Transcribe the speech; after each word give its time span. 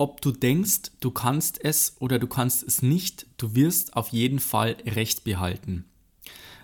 Ob 0.00 0.22
du 0.22 0.32
denkst, 0.32 0.92
du 1.00 1.10
kannst 1.10 1.62
es 1.62 1.96
oder 1.98 2.18
du 2.18 2.26
kannst 2.26 2.62
es 2.62 2.80
nicht, 2.80 3.26
du 3.36 3.54
wirst 3.54 3.96
auf 3.96 4.08
jeden 4.08 4.38
Fall 4.38 4.78
Recht 4.86 5.24
behalten. 5.24 5.84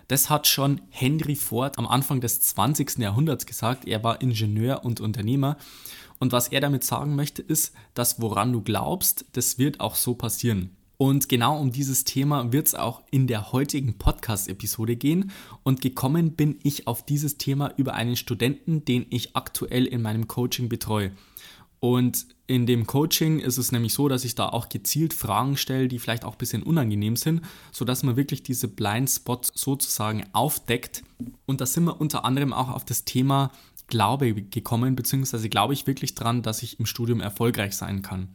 Das 0.07 0.31
hat 0.31 0.47
schon 0.47 0.81
Henry 0.89 1.35
Ford 1.35 1.77
am 1.77 1.85
Anfang 1.85 2.19
des 2.19 2.41
20. 2.41 2.97
Jahrhunderts 2.97 3.45
gesagt. 3.45 3.87
Er 3.87 4.03
war 4.03 4.23
Ingenieur 4.23 4.83
und 4.83 5.01
Unternehmer. 5.01 5.57
Und 6.17 6.31
was 6.31 6.47
er 6.47 6.61
damit 6.61 6.83
sagen 6.83 7.15
möchte, 7.15 7.43
ist, 7.43 7.75
dass 7.93 8.19
woran 8.19 8.51
du 8.51 8.63
glaubst, 8.63 9.25
das 9.33 9.59
wird 9.59 9.81
auch 9.81 9.93
so 9.93 10.15
passieren. 10.15 10.75
Und 10.97 11.29
genau 11.29 11.59
um 11.59 11.71
dieses 11.71 12.05
Thema 12.05 12.51
wird 12.51 12.65
es 12.65 12.73
auch 12.73 13.03
in 13.11 13.27
der 13.27 13.51
heutigen 13.51 13.99
Podcast-Episode 13.99 14.95
gehen. 14.95 15.29
Und 15.61 15.81
gekommen 15.81 16.31
bin 16.31 16.57
ich 16.63 16.87
auf 16.87 17.05
dieses 17.05 17.37
Thema 17.37 17.71
über 17.77 17.93
einen 17.93 18.15
Studenten, 18.15 18.83
den 18.83 19.05
ich 19.11 19.35
aktuell 19.35 19.85
in 19.85 20.01
meinem 20.01 20.27
Coaching 20.27 20.69
betreue. 20.69 21.11
Und 21.79 22.25
in 22.47 22.65
dem 22.65 22.87
Coaching 22.87 23.39
ist 23.39 23.57
es 23.57 23.71
nämlich 23.71 23.93
so, 23.93 24.07
dass 24.07 24.25
ich 24.25 24.33
da 24.33 24.49
auch 24.49 24.69
gezielt 24.69 25.13
Fragen 25.13 25.57
stelle, 25.57 25.87
die 25.87 25.99
vielleicht 25.99 26.25
auch 26.25 26.33
ein 26.33 26.37
bisschen 26.37 26.63
unangenehm 26.63 27.15
sind, 27.15 27.41
sodass 27.71 28.03
man 28.03 28.15
wirklich 28.15 28.41
diese 28.41 28.67
Blind 28.67 29.09
Spots 29.09 29.51
sozusagen 29.53 30.23
aufdeckt. 30.33 31.03
Und 31.45 31.61
da 31.61 31.65
sind 31.65 31.83
wir 31.83 32.01
unter 32.01 32.25
anderem 32.25 32.53
auch 32.53 32.69
auf 32.69 32.85
das 32.85 33.05
Thema 33.05 33.51
Glaube 33.87 34.33
gekommen, 34.33 34.95
beziehungsweise 34.95 35.49
glaube 35.49 35.73
ich 35.73 35.87
wirklich 35.87 36.15
dran, 36.15 36.41
dass 36.41 36.63
ich 36.63 36.79
im 36.79 36.85
Studium 36.85 37.21
erfolgreich 37.21 37.75
sein 37.75 38.01
kann. 38.01 38.29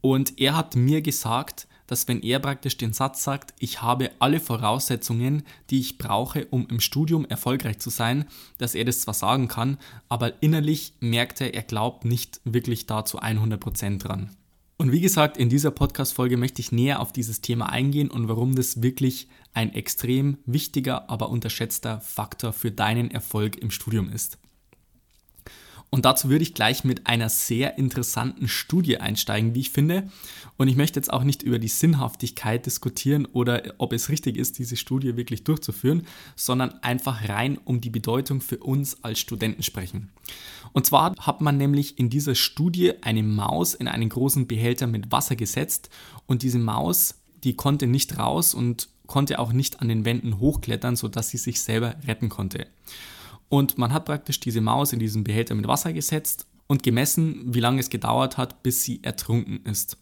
Und 0.00 0.38
er 0.40 0.56
hat 0.56 0.76
mir 0.76 1.00
gesagt, 1.02 1.68
dass 1.92 2.08
wenn 2.08 2.22
er 2.22 2.38
praktisch 2.38 2.78
den 2.78 2.94
Satz 2.94 3.22
sagt, 3.22 3.52
ich 3.58 3.82
habe 3.82 4.10
alle 4.18 4.40
Voraussetzungen, 4.40 5.42
die 5.68 5.78
ich 5.78 5.98
brauche, 5.98 6.46
um 6.46 6.66
im 6.68 6.80
Studium 6.80 7.26
erfolgreich 7.26 7.80
zu 7.80 7.90
sein, 7.90 8.24
dass 8.56 8.74
er 8.74 8.86
das 8.86 9.02
zwar 9.02 9.12
sagen 9.12 9.46
kann, 9.46 9.76
aber 10.08 10.42
innerlich 10.42 10.94
merkt 11.00 11.42
er, 11.42 11.52
er 11.52 11.62
glaubt 11.62 12.06
nicht 12.06 12.40
wirklich 12.44 12.86
da 12.86 13.04
zu 13.04 13.20
100% 13.20 13.98
dran. 13.98 14.30
Und 14.78 14.90
wie 14.90 15.02
gesagt, 15.02 15.36
in 15.36 15.50
dieser 15.50 15.70
Podcast-Folge 15.70 16.38
möchte 16.38 16.62
ich 16.62 16.72
näher 16.72 16.98
auf 16.98 17.12
dieses 17.12 17.42
Thema 17.42 17.68
eingehen 17.68 18.10
und 18.10 18.26
warum 18.26 18.54
das 18.54 18.82
wirklich 18.82 19.28
ein 19.52 19.74
extrem 19.74 20.38
wichtiger, 20.46 21.10
aber 21.10 21.28
unterschätzter 21.28 22.00
Faktor 22.00 22.54
für 22.54 22.70
deinen 22.70 23.10
Erfolg 23.10 23.56
im 23.58 23.70
Studium 23.70 24.08
ist. 24.08 24.38
Und 25.94 26.06
dazu 26.06 26.30
würde 26.30 26.42
ich 26.42 26.54
gleich 26.54 26.84
mit 26.84 27.06
einer 27.06 27.28
sehr 27.28 27.76
interessanten 27.76 28.48
Studie 28.48 28.96
einsteigen, 28.96 29.54
wie 29.54 29.60
ich 29.60 29.70
finde. 29.70 30.08
Und 30.56 30.68
ich 30.68 30.76
möchte 30.76 30.98
jetzt 30.98 31.12
auch 31.12 31.22
nicht 31.22 31.42
über 31.42 31.58
die 31.58 31.68
Sinnhaftigkeit 31.68 32.64
diskutieren 32.64 33.26
oder 33.26 33.74
ob 33.76 33.92
es 33.92 34.08
richtig 34.08 34.38
ist, 34.38 34.58
diese 34.58 34.78
Studie 34.78 35.18
wirklich 35.18 35.44
durchzuführen, 35.44 36.06
sondern 36.34 36.82
einfach 36.82 37.28
rein 37.28 37.58
um 37.62 37.82
die 37.82 37.90
Bedeutung 37.90 38.40
für 38.40 38.56
uns 38.56 39.04
als 39.04 39.20
Studenten 39.20 39.62
sprechen. 39.62 40.10
Und 40.72 40.86
zwar 40.86 41.14
hat 41.18 41.42
man 41.42 41.58
nämlich 41.58 41.98
in 41.98 42.08
dieser 42.08 42.36
Studie 42.36 42.94
eine 43.02 43.22
Maus 43.22 43.74
in 43.74 43.86
einen 43.86 44.08
großen 44.08 44.46
Behälter 44.46 44.86
mit 44.86 45.12
Wasser 45.12 45.36
gesetzt 45.36 45.90
und 46.24 46.42
diese 46.42 46.58
Maus, 46.58 47.16
die 47.44 47.54
konnte 47.54 47.86
nicht 47.86 48.18
raus 48.18 48.54
und 48.54 48.88
konnte 49.06 49.38
auch 49.38 49.52
nicht 49.52 49.82
an 49.82 49.88
den 49.88 50.06
Wänden 50.06 50.38
hochklettern, 50.38 50.96
sodass 50.96 51.28
sie 51.28 51.36
sich 51.36 51.60
selber 51.60 51.96
retten 52.06 52.30
konnte. 52.30 52.66
Und 53.52 53.76
man 53.76 53.92
hat 53.92 54.06
praktisch 54.06 54.40
diese 54.40 54.62
Maus 54.62 54.94
in 54.94 54.98
diesen 54.98 55.24
Behälter 55.24 55.54
mit 55.54 55.68
Wasser 55.68 55.92
gesetzt 55.92 56.46
und 56.68 56.82
gemessen, 56.82 57.52
wie 57.52 57.60
lange 57.60 57.80
es 57.80 57.90
gedauert 57.90 58.38
hat, 58.38 58.62
bis 58.62 58.82
sie 58.82 59.04
ertrunken 59.04 59.62
ist. 59.66 59.98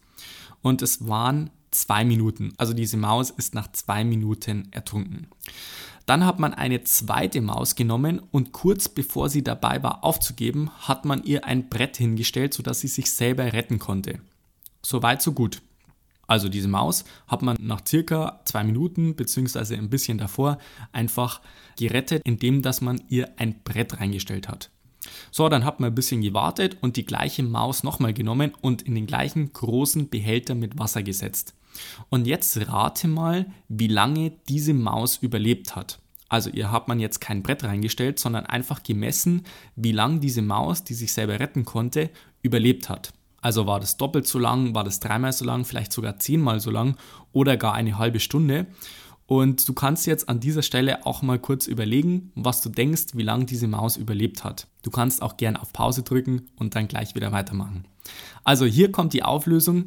Und 0.61 0.81
es 0.81 1.05
waren 1.09 1.49
zwei 1.69 2.05
Minuten. 2.05 2.53
Also 2.55 2.71
diese 2.71 2.95
Maus 2.95 3.29
ist 3.29 3.53
nach 3.53 3.69
zwei 3.73 4.05
Minuten 4.05 4.69
ertrunken. 4.71 5.27
Dann 6.05 6.25
hat 6.25 6.39
man 6.39 6.53
eine 6.53 6.85
zweite 6.85 7.41
Maus 7.41 7.75
genommen 7.75 8.21
und 8.31 8.53
kurz 8.53 8.87
bevor 8.87 9.27
sie 9.27 9.43
dabei 9.43 9.83
war 9.83 10.05
aufzugeben, 10.05 10.71
hat 10.87 11.03
man 11.03 11.21
ihr 11.23 11.43
ein 11.43 11.67
Brett 11.67 11.97
hingestellt, 11.97 12.53
sodass 12.53 12.79
sie 12.79 12.87
sich 12.87 13.11
selber 13.11 13.51
retten 13.51 13.79
konnte. 13.79 14.21
Soweit, 14.81 15.21
so 15.21 15.33
gut. 15.33 15.61
Also 16.31 16.47
diese 16.47 16.69
Maus 16.69 17.03
hat 17.27 17.41
man 17.41 17.57
nach 17.59 17.81
circa 17.85 18.39
zwei 18.45 18.63
Minuten 18.63 19.17
beziehungsweise 19.17 19.75
ein 19.75 19.89
bisschen 19.89 20.17
davor 20.17 20.59
einfach 20.93 21.41
gerettet, 21.77 22.21
indem 22.23 22.61
dass 22.61 22.79
man 22.79 23.01
ihr 23.09 23.27
ein 23.35 23.61
Brett 23.65 23.99
reingestellt 23.99 24.47
hat. 24.47 24.71
So, 25.29 25.49
dann 25.49 25.65
hat 25.65 25.81
man 25.81 25.91
ein 25.91 25.95
bisschen 25.95 26.21
gewartet 26.21 26.77
und 26.79 26.95
die 26.95 27.05
gleiche 27.05 27.43
Maus 27.43 27.83
nochmal 27.83 28.13
genommen 28.13 28.53
und 28.61 28.81
in 28.81 28.95
den 28.95 29.07
gleichen 29.07 29.51
großen 29.51 30.07
Behälter 30.07 30.55
mit 30.55 30.79
Wasser 30.79 31.03
gesetzt. 31.03 31.53
Und 32.07 32.27
jetzt 32.27 32.65
rate 32.65 33.09
mal, 33.09 33.47
wie 33.67 33.87
lange 33.89 34.31
diese 34.47 34.73
Maus 34.73 35.17
überlebt 35.17 35.75
hat. 35.75 35.99
Also 36.29 36.49
ihr 36.49 36.71
habt 36.71 36.87
man 36.87 37.01
jetzt 37.01 37.19
kein 37.19 37.43
Brett 37.43 37.65
reingestellt, 37.65 38.19
sondern 38.19 38.45
einfach 38.45 38.83
gemessen, 38.83 39.43
wie 39.75 39.91
lange 39.91 40.21
diese 40.21 40.41
Maus, 40.41 40.85
die 40.85 40.93
sich 40.93 41.11
selber 41.11 41.41
retten 41.41 41.65
konnte, 41.65 42.09
überlebt 42.41 42.87
hat. 42.87 43.11
Also 43.41 43.65
war 43.65 43.79
das 43.79 43.97
doppelt 43.97 44.27
so 44.27 44.39
lang, 44.39 44.75
war 44.75 44.83
das 44.83 44.99
dreimal 44.99 45.33
so 45.33 45.43
lang, 45.45 45.65
vielleicht 45.65 45.91
sogar 45.91 46.17
zehnmal 46.19 46.59
so 46.59 46.71
lang 46.71 46.95
oder 47.31 47.57
gar 47.57 47.73
eine 47.73 47.97
halbe 47.97 48.19
Stunde. 48.19 48.67
Und 49.25 49.67
du 49.67 49.73
kannst 49.73 50.07
jetzt 50.07 50.29
an 50.29 50.39
dieser 50.39 50.61
Stelle 50.61 51.05
auch 51.05 51.21
mal 51.21 51.39
kurz 51.39 51.65
überlegen, 51.65 52.31
was 52.35 52.61
du 52.61 52.69
denkst, 52.69 53.13
wie 53.13 53.23
lange 53.23 53.45
diese 53.45 53.67
Maus 53.67 53.97
überlebt 53.97 54.43
hat. 54.43 54.67
Du 54.83 54.91
kannst 54.91 55.21
auch 55.21 55.37
gern 55.37 55.55
auf 55.55 55.73
Pause 55.73 56.03
drücken 56.03 56.49
und 56.57 56.75
dann 56.75 56.87
gleich 56.87 57.15
wieder 57.15 57.31
weitermachen. 57.31 57.85
Also 58.43 58.65
hier 58.65 58.91
kommt 58.91 59.13
die 59.13 59.23
Auflösung. 59.23 59.85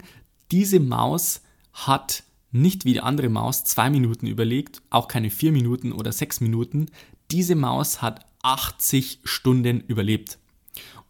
Diese 0.51 0.81
Maus 0.81 1.43
hat 1.73 2.25
nicht 2.53 2.85
wie 2.85 2.95
die 2.95 3.01
andere 3.01 3.29
Maus 3.29 3.65
zwei 3.65 3.91
Minuten 3.91 4.27
überlegt, 4.27 4.81
auch 4.89 5.09
keine 5.09 5.29
vier 5.29 5.53
Minuten 5.53 5.93
oder 5.93 6.13
sechs 6.13 6.41
Minuten. 6.41 6.87
Diese 7.31 7.55
Maus 7.55 8.01
hat 8.01 8.25
80 8.43 9.21
Stunden 9.25 9.81
überlebt. 9.81 10.39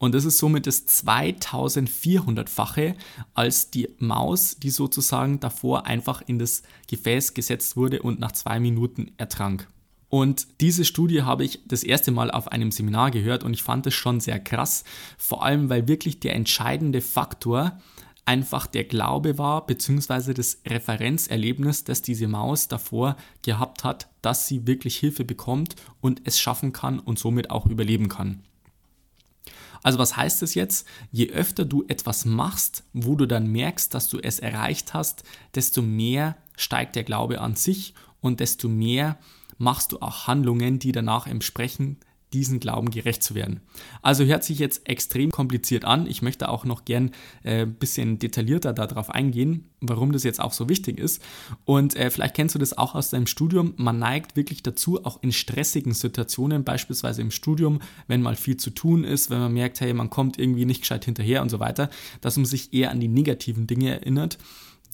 Und 0.04 0.14
das 0.14 0.26
ist 0.26 0.36
somit 0.36 0.66
das 0.66 0.86
2400-fache 0.86 2.94
als 3.32 3.70
die 3.70 3.88
Maus, 4.00 4.58
die 4.58 4.68
sozusagen 4.68 5.40
davor 5.40 5.86
einfach 5.86 6.20
in 6.26 6.38
das 6.38 6.62
Gefäß 6.88 7.32
gesetzt 7.32 7.78
wurde 7.78 8.02
und 8.02 8.20
nach 8.20 8.32
zwei 8.32 8.60
Minuten 8.60 9.12
ertrank. 9.16 9.66
Und 10.10 10.46
diese 10.60 10.84
Studie 10.84 11.22
habe 11.22 11.44
ich 11.44 11.60
das 11.66 11.82
erste 11.82 12.10
Mal 12.10 12.30
auf 12.30 12.48
einem 12.48 12.70
Seminar 12.70 13.12
gehört 13.12 13.44
und 13.44 13.54
ich 13.54 13.62
fand 13.62 13.86
es 13.86 13.94
schon 13.94 14.20
sehr 14.20 14.38
krass, 14.38 14.84
vor 15.16 15.42
allem 15.42 15.70
weil 15.70 15.88
wirklich 15.88 16.20
der 16.20 16.34
entscheidende 16.34 17.00
Faktor 17.00 17.80
einfach 18.26 18.66
der 18.66 18.84
Glaube 18.84 19.38
war, 19.38 19.66
beziehungsweise 19.66 20.34
das 20.34 20.60
Referenzerlebnis, 20.66 21.84
das 21.84 22.02
diese 22.02 22.28
Maus 22.28 22.68
davor 22.68 23.16
gehabt 23.40 23.84
hat, 23.84 24.10
dass 24.20 24.48
sie 24.48 24.66
wirklich 24.66 24.98
Hilfe 24.98 25.24
bekommt 25.24 25.76
und 26.02 26.20
es 26.24 26.38
schaffen 26.38 26.74
kann 26.74 26.98
und 26.98 27.18
somit 27.18 27.48
auch 27.48 27.64
überleben 27.64 28.10
kann. 28.10 28.42
Also 29.84 29.98
was 29.98 30.16
heißt 30.16 30.42
das 30.42 30.54
jetzt? 30.54 30.88
Je 31.12 31.30
öfter 31.30 31.64
du 31.64 31.84
etwas 31.86 32.24
machst, 32.24 32.84
wo 32.94 33.14
du 33.14 33.26
dann 33.26 33.46
merkst, 33.46 33.94
dass 33.94 34.08
du 34.08 34.18
es 34.18 34.40
erreicht 34.40 34.94
hast, 34.94 35.22
desto 35.54 35.82
mehr 35.82 36.36
steigt 36.56 36.96
der 36.96 37.04
Glaube 37.04 37.40
an 37.40 37.54
sich 37.54 37.94
und 38.20 38.40
desto 38.40 38.68
mehr 38.68 39.18
machst 39.58 39.92
du 39.92 39.98
auch 40.00 40.26
Handlungen, 40.26 40.78
die 40.78 40.90
danach 40.90 41.26
entsprechen 41.26 41.98
diesen 42.34 42.60
Glauben 42.60 42.90
gerecht 42.90 43.22
zu 43.22 43.34
werden. 43.34 43.60
Also 44.02 44.24
hört 44.24 44.44
sich 44.44 44.58
jetzt 44.58 44.88
extrem 44.88 45.30
kompliziert 45.30 45.84
an. 45.84 46.06
Ich 46.06 46.20
möchte 46.20 46.48
auch 46.48 46.64
noch 46.64 46.84
gern 46.84 47.12
ein 47.44 47.50
äh, 47.60 47.66
bisschen 47.66 48.18
detaillierter 48.18 48.72
darauf 48.72 49.08
eingehen, 49.08 49.70
warum 49.80 50.12
das 50.12 50.24
jetzt 50.24 50.40
auch 50.40 50.52
so 50.52 50.68
wichtig 50.68 50.98
ist. 50.98 51.22
Und 51.64 51.96
äh, 51.96 52.10
vielleicht 52.10 52.34
kennst 52.34 52.54
du 52.54 52.58
das 52.58 52.76
auch 52.76 52.94
aus 52.94 53.10
deinem 53.10 53.26
Studium. 53.26 53.74
Man 53.76 53.98
neigt 53.98 54.36
wirklich 54.36 54.62
dazu, 54.62 55.04
auch 55.04 55.22
in 55.22 55.32
stressigen 55.32 55.94
Situationen, 55.94 56.64
beispielsweise 56.64 57.22
im 57.22 57.30
Studium, 57.30 57.80
wenn 58.08 58.20
mal 58.20 58.36
viel 58.36 58.56
zu 58.56 58.70
tun 58.70 59.04
ist, 59.04 59.30
wenn 59.30 59.38
man 59.38 59.52
merkt, 59.52 59.80
hey, 59.80 59.94
man 59.94 60.10
kommt 60.10 60.38
irgendwie 60.38 60.64
nicht 60.64 60.80
gescheit 60.80 61.04
hinterher 61.04 61.40
und 61.40 61.48
so 61.48 61.60
weiter, 61.60 61.88
dass 62.20 62.36
man 62.36 62.46
sich 62.46 62.74
eher 62.74 62.90
an 62.90 63.00
die 63.00 63.08
negativen 63.08 63.66
Dinge 63.66 63.90
erinnert 63.90 64.38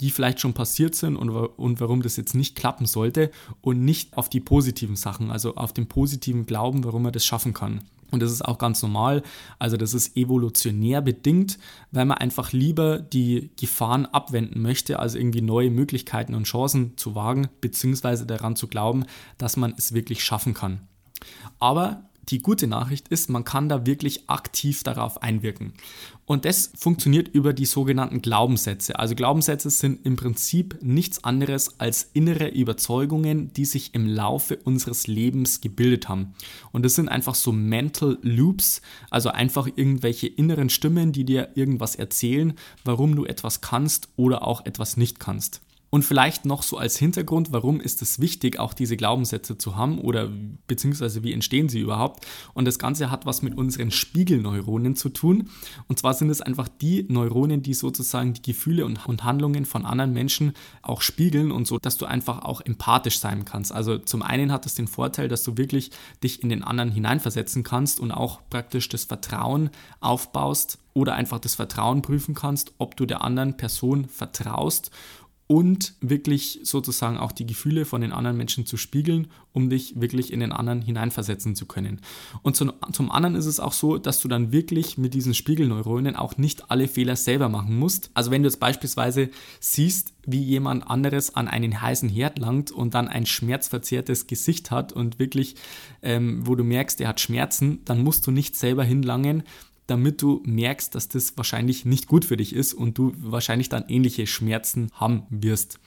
die 0.01 0.11
vielleicht 0.11 0.41
schon 0.41 0.55
passiert 0.55 0.95
sind 0.95 1.17
und, 1.17 1.31
und 1.31 1.81
warum 1.81 2.03
das 2.03 2.17
jetzt 2.17 2.35
nicht 2.35 2.57
klappen 2.57 2.87
sollte 2.87 3.31
und 3.61 3.85
nicht 3.85 4.17
auf 4.17 4.29
die 4.29 4.41
positiven 4.41 4.97
Sachen, 4.97 5.31
also 5.31 5.55
auf 5.57 5.73
den 5.73 5.87
positiven 5.87 6.47
Glauben, 6.47 6.85
warum 6.85 7.03
man 7.03 7.13
das 7.13 7.25
schaffen 7.25 7.53
kann. 7.53 7.83
Und 8.11 8.21
das 8.21 8.33
ist 8.33 8.45
auch 8.45 8.59
ganz 8.59 8.83
normal. 8.83 9.23
Also 9.59 9.77
das 9.77 9.95
ist 9.95 10.17
evolutionär 10.17 11.01
bedingt, 11.01 11.59
weil 11.93 12.05
man 12.05 12.19
einfach 12.19 12.53
lieber 12.53 12.99
die 12.99 13.51
Gefahren 13.59 14.07
abwenden 14.07 14.63
möchte, 14.63 14.99
also 14.99 15.19
irgendwie 15.19 15.43
neue 15.43 15.71
Möglichkeiten 15.71 16.35
und 16.35 16.45
Chancen 16.45 16.97
zu 16.97 17.15
wagen, 17.15 17.49
beziehungsweise 17.61 18.27
daran 18.27 18.57
zu 18.57 18.67
glauben, 18.67 19.05
dass 19.39 19.57
man 19.57 19.75
es 19.77 19.93
wirklich 19.93 20.25
schaffen 20.25 20.55
kann. 20.55 20.81
Aber 21.59 22.10
Die 22.31 22.39
gute 22.39 22.69
Nachricht 22.69 23.09
ist, 23.09 23.29
man 23.29 23.43
kann 23.45 23.69
da 23.69 23.87
wirklich 23.87 24.31
aktiv 24.31 24.85
darauf 24.85 25.21
einwirken. 25.23 25.73
Und 26.27 26.45
das 26.45 26.71
funktioniert 26.77 27.27
über 27.27 27.53
die 27.53 27.67
sogenannten 27.67 28.23
Glaubenssätze. 28.23 28.97
Also 28.97 29.17
Glaubenssätze 29.17 29.69
sind 29.69 30.07
im 30.07 30.15
Prinzip 30.15 30.79
nichts 30.81 31.25
anderes 31.25 31.81
als 31.81 32.09
innere 32.13 32.47
Überzeugungen, 32.49 33.53
die 33.53 33.65
sich 33.65 33.95
im 33.95 34.07
Laufe 34.07 34.57
unseres 34.63 35.09
Lebens 35.09 35.61
gebildet 35.61 36.09
haben. 36.09 36.35
Und 36.71 36.85
das 36.85 36.95
sind 36.95 37.09
einfach 37.09 37.35
so 37.35 37.51
Mental 37.51 38.17
Loops, 38.23 38.81
also 39.11 39.31
einfach 39.31 39.67
irgendwelche 39.67 40.29
inneren 40.29 40.71
Stimmen, 40.71 41.11
die 41.11 41.25
dir 41.25 41.49
irgendwas 41.57 41.97
erzählen, 41.97 42.55
warum 42.85 43.17
du 43.17 43.25
etwas 43.25 43.61
kannst 43.61 44.09
oder 44.15 44.47
auch 44.47 44.65
etwas 44.67 44.97
nicht 44.97 45.19
kannst. 45.19 45.63
Und 45.91 46.05
vielleicht 46.05 46.45
noch 46.45 46.63
so 46.63 46.79
als 46.79 46.97
Hintergrund, 46.97 47.51
warum 47.51 47.81
ist 47.81 48.01
es 48.01 48.21
wichtig, 48.21 48.61
auch 48.61 48.75
diese 48.75 48.97
Glaubenssätze 48.97 49.59
zu 49.59 49.75
haben 49.75 49.99
oder 49.99 50.31
beziehungsweise 50.69 51.25
wie 51.25 51.33
entstehen 51.33 51.69
sie 51.69 51.81
überhaupt? 51.81 52.27
Und 52.55 52.65
das 52.65 52.79
Ganze 52.79 53.11
hat 53.11 53.27
was 53.27 53.43
mit 53.43 53.59
unseren 53.59 53.91
Spiegelneuronen 53.91 54.95
zu 54.95 55.09
tun. 55.09 55.51
Und 55.89 55.99
zwar 55.99 56.15
sind 56.15 56.31
es 56.31 56.41
einfach 56.41 56.69
die 56.69 57.07
Neuronen, 57.09 57.63
die 57.63 57.75
sozusagen 57.75 58.35
die 58.35 58.43
Gefühle 58.43 58.87
und, 58.87 59.01
Handlungen 59.25 59.67
von 59.67 59.85
anderen 59.85 60.13
Menschen 60.13 60.53
auch 60.83 61.03
spiegeln 61.03 61.51
und 61.51 61.67
so, 61.67 61.79
dass 61.79 61.99
du 61.99 62.07
einfach 62.07 62.43
auch 62.43 62.61
empathisch 62.61 63.19
sein 63.19 63.45
kannst. 63.45 63.73
Also 63.73 63.99
zum 63.99 64.23
einen 64.23 64.53
hat 64.53 64.65
es 64.67 64.77
den 64.77 64.87
Vorteil, 64.87 65.29
dass 65.29 65.43
du 65.43 65.57
wirklich 65.57 65.91
dich 66.23 66.43
in 66.43 66.49
den 66.49 66.63
anderen 66.63 66.93
hineinversetzen 66.93 67.65
kannst 67.65 67.99
und 67.99 68.13
auch 68.13 68.41
praktisch 68.49 68.89
das 68.89 69.05
Vertrauen 69.05 69.71
aufbaust 69.99 70.79
oder 70.95 71.15
einfach 71.15 71.39
das 71.39 71.55
Vertrauen 71.55 72.03
prüfen 72.03 72.35
kannst, 72.35 72.73
ob 72.79 72.97
du 72.97 73.07
der 73.07 73.23
anderen 73.23 73.57
Person 73.57 74.07
vertraust 74.09 74.91
und 75.51 75.95
wirklich 76.01 76.61
sozusagen 76.63 77.19
auch 77.19 77.33
die 77.33 77.45
Gefühle 77.45 77.85
von 77.85 78.03
den 78.03 78.13
anderen 78.13 78.37
Menschen 78.37 78.67
zu 78.67 78.77
spiegeln, 78.77 79.27
um 79.53 79.69
dich 79.69 80.01
wirklich 80.01 80.33
in 80.33 80.39
den 80.39 80.53
anderen 80.53 80.81
hineinversetzen 80.81 81.57
zu 81.57 81.67
können. 81.67 82.03
Und 82.43 82.55
zum, 82.55 82.73
zum 82.93 83.11
anderen 83.11 83.35
ist 83.35 83.47
es 83.47 83.59
auch 83.59 83.73
so, 83.73 83.99
dass 83.99 84.21
du 84.21 84.29
dann 84.29 84.53
wirklich 84.53 84.97
mit 84.97 85.13
diesen 85.13 85.35
Spiegelneuronen 85.35 86.15
auch 86.15 86.37
nicht 86.37 86.71
alle 86.71 86.87
Fehler 86.87 87.17
selber 87.17 87.49
machen 87.49 87.77
musst. 87.77 88.13
Also 88.15 88.31
wenn 88.31 88.45
du 88.45 88.49
jetzt 88.49 88.61
beispielsweise 88.61 89.29
siehst, 89.59 90.13
wie 90.25 90.41
jemand 90.41 90.89
anderes 90.89 91.35
an 91.35 91.49
einen 91.49 91.83
heißen 91.83 92.09
Herd 92.09 92.39
langt 92.39 92.71
und 92.71 92.95
dann 92.95 93.09
ein 93.09 93.27
schmerzverzerrtes 93.27 94.29
Gesicht 94.29 94.71
hat 94.71 94.93
und 94.93 95.19
wirklich, 95.19 95.57
ähm, 96.03 96.47
wo 96.47 96.55
du 96.55 96.63
merkst, 96.63 97.01
er 97.01 97.09
hat 97.09 97.19
Schmerzen, 97.19 97.81
dann 97.87 98.05
musst 98.05 98.25
du 98.25 98.31
nicht 98.31 98.55
selber 98.55 98.85
hinlangen, 98.85 99.43
damit 99.91 100.23
du 100.23 100.41
merkst, 100.45 100.95
dass 100.95 101.09
das 101.09 101.37
wahrscheinlich 101.37 101.85
nicht 101.85 102.07
gut 102.07 102.25
für 102.25 102.37
dich 102.37 102.55
ist 102.55 102.75
und 102.75 102.97
du 102.97 103.13
wahrscheinlich 103.19 103.69
dann 103.69 103.85
ähnliche 103.89 104.27
Schmerzen 104.27 104.91
haben 104.95 105.25
wirst. 105.31 105.79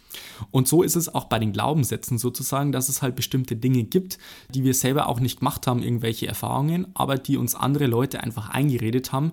Und 0.52 0.68
so 0.68 0.84
ist 0.84 0.96
es 0.96 1.14
auch 1.14 1.26
bei 1.26 1.40
den 1.40 1.54
Glaubenssätzen 1.54 2.18
sozusagen, 2.18 2.72
dass 2.72 2.90
es 2.90 3.02
halt 3.02 3.16
bestimmte 3.16 3.56
Dinge 3.56 3.84
gibt, 3.84 4.18
die 4.54 4.64
wir 4.64 4.74
selber 4.74 5.08
auch 5.08 5.20
nicht 5.20 5.40
gemacht 5.40 5.66
haben, 5.66 5.82
irgendwelche 5.82 6.28
Erfahrungen, 6.28 6.88
aber 6.94 7.18
die 7.18 7.38
uns 7.38 7.56
andere 7.56 7.88
Leute 7.88 8.22
einfach 8.22 8.50
eingeredet 8.50 9.12
haben 9.12 9.32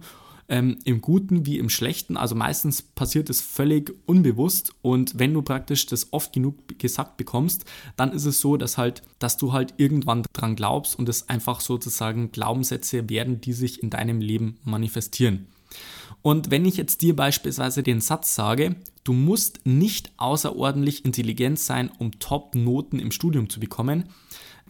ähm, 0.50 0.78
im 0.84 1.00
Guten 1.00 1.46
wie 1.46 1.58
im 1.58 1.70
Schlechten. 1.70 2.16
Also 2.16 2.34
meistens 2.34 2.82
passiert 2.82 3.30
es 3.30 3.40
völlig 3.40 3.94
unbewusst 4.04 4.72
und 4.82 5.18
wenn 5.18 5.32
du 5.32 5.40
praktisch 5.40 5.86
das 5.86 6.12
oft 6.12 6.32
genug 6.32 6.78
gesagt 6.78 7.16
bekommst, 7.16 7.64
dann 7.96 8.12
ist 8.12 8.26
es 8.26 8.40
so, 8.40 8.56
dass 8.56 8.76
halt, 8.76 9.02
dass 9.18 9.38
du 9.38 9.52
halt 9.52 9.74
irgendwann 9.78 10.24
dran 10.34 10.56
glaubst 10.56 10.98
und 10.98 11.08
es 11.08 11.28
einfach 11.28 11.60
sozusagen 11.60 12.32
Glaubenssätze 12.32 13.08
werden, 13.08 13.40
die 13.40 13.52
sich 13.54 13.82
in 13.82 13.90
deinem 13.90 14.20
Leben 14.20 14.58
manifestieren. 14.64 15.46
Und 16.22 16.50
wenn 16.50 16.66
ich 16.66 16.76
jetzt 16.76 17.00
dir 17.00 17.16
beispielsweise 17.16 17.82
den 17.82 18.00
Satz 18.00 18.34
sage, 18.34 18.76
du 19.04 19.12
musst 19.12 19.60
nicht 19.64 20.12
außerordentlich 20.18 21.04
intelligent 21.04 21.58
sein, 21.58 21.90
um 21.98 22.18
Top-Noten 22.18 22.98
im 22.98 23.12
Studium 23.12 23.48
zu 23.48 23.60
bekommen, 23.60 24.04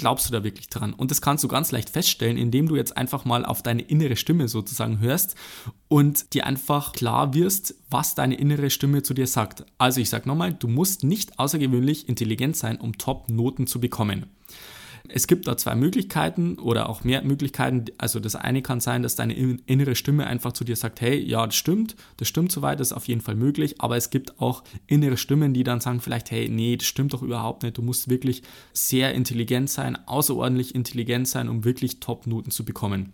glaubst 0.01 0.29
du 0.29 0.33
da 0.33 0.43
wirklich 0.43 0.69
dran? 0.69 0.93
Und 0.93 1.11
das 1.11 1.21
kannst 1.23 1.45
du 1.45 1.49
ganz 1.49 1.71
leicht 1.71 1.91
feststellen, 1.91 2.37
indem 2.37 2.67
du 2.67 2.77
jetzt 2.77 2.97
einfach 2.97 3.25
mal 3.25 3.45
auf 3.45 3.63
deine 3.63 3.83
innere 3.83 4.17
Stimme 4.17 4.49
sozusagen 4.49 4.99
hörst 4.99 5.37
und 5.89 6.35
dir 6.35 6.47
einfach 6.47 6.93
klar 6.93 7.35
wirst, 7.35 7.75
was 7.91 8.15
deine 8.15 8.35
innere 8.35 8.71
Stimme 8.71 9.03
zu 9.03 9.15
dir 9.15 9.27
sagt. 9.27 9.65
Also 9.79 10.01
ich 10.01 10.11
sage 10.11 10.29
nochmal, 10.29 10.53
du 10.53 10.67
musst 10.67 11.05
nicht 11.05 11.39
außergewöhnlich 11.39 12.09
intelligent 12.09 12.57
sein, 12.57 12.79
um 12.79 12.99
Top-Noten 12.99 13.67
zu 13.67 13.81
bekommen. 13.81 14.27
Es 15.13 15.27
gibt 15.27 15.47
da 15.47 15.57
zwei 15.57 15.75
Möglichkeiten 15.75 16.59
oder 16.59 16.89
auch 16.89 17.05
mehr 17.05 17.23
Möglichkeiten. 17.23 17.87
Also 17.99 18.21
das 18.21 18.37
eine 18.37 18.63
kann 18.63 18.81
sein, 18.81 19.03
dass 19.03 19.17
deine 19.17 19.35
innere 19.35 19.95
Stimme 19.95 20.27
einfach 20.27 20.53
zu 20.53 20.65
dir 20.65 20.77
sagt, 20.77 21.01
hey, 21.01 21.19
ja, 21.19 21.45
das 21.45 21.57
stimmt, 21.57 21.97
das 22.17 22.29
stimmt 22.29 22.53
soweit, 22.53 22.81
das 22.81 22.89
ist 22.89 22.97
auf 22.97 23.09
jeden 23.09 23.21
Fall 23.21 23.35
möglich. 23.35 23.81
Aber 23.81 23.97
es 23.97 24.11
gibt 24.11 24.41
auch 24.41 24.63
innere 24.87 25.17
Stimmen, 25.17 25.55
die 25.55 25.65
dann 25.65 25.81
sagen 25.81 26.01
vielleicht, 26.01 26.31
hey, 26.31 26.49
nee, 26.49 26.77
das 26.77 26.87
stimmt 26.87 27.13
doch 27.13 27.23
überhaupt 27.23 27.63
nicht. 27.63 27.77
Du 27.77 27.83
musst 27.83 28.09
wirklich 28.09 28.43
sehr 28.73 29.15
intelligent 29.15 29.71
sein, 29.71 29.99
außerordentlich 30.07 30.75
intelligent 30.75 31.29
sein, 31.29 31.49
um 31.49 31.65
wirklich 31.65 32.01
Top-Noten 32.01 32.51
zu 32.51 32.65
bekommen. 32.65 33.13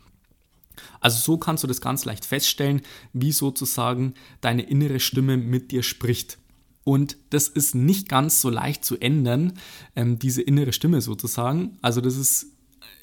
Also 1.01 1.19
so 1.19 1.39
kannst 1.39 1.63
du 1.65 1.69
das 1.69 1.81
ganz 1.81 2.05
leicht 2.05 2.27
feststellen, 2.27 2.83
wie 3.13 3.33
sozusagen 3.33 4.15
deine 4.41 4.63
innere 4.63 5.01
Stimme 5.01 5.37
mit 5.37 5.71
dir 5.71 5.83
spricht. 5.83 6.39
Und 6.87 7.17
das 7.31 7.49
ist 7.49 7.75
nicht 7.75 8.09
ganz 8.09 8.41
so 8.41 8.49
leicht 8.49 8.85
zu 8.85 8.97
ändern, 8.97 9.55
ähm, 9.97 10.21
diese 10.21 10.41
innere 10.41 10.73
Stimme 10.73 11.01
sozusagen. 11.01 11.79
Also 11.83 12.01
das 12.01 12.17
ist 12.17 12.47